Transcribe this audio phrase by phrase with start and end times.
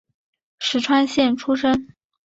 [0.57, 1.93] 石川县出身。